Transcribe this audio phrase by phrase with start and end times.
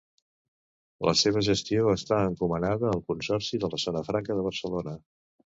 [1.07, 4.99] La seva gestió està encomanada al Consorci de la Zona Franca de Barcelona.